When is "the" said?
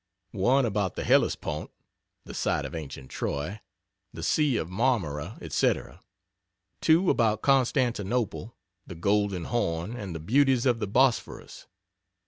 0.95-1.03, 2.25-2.33, 4.11-4.23, 8.87-8.95, 10.15-10.19, 10.79-10.87